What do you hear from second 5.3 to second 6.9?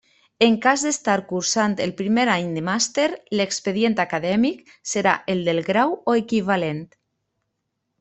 el del grau o equivalent.